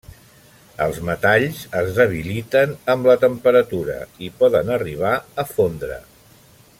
Els 0.85 0.95
metalls 1.09 1.59
es 1.81 1.91
debiliten 1.99 2.73
amb 2.95 3.11
la 3.11 3.17
temperatura 3.27 3.99
i 4.29 4.33
poden 4.43 4.75
arribar 4.81 5.13
a 5.45 5.51
fondre. 5.55 6.05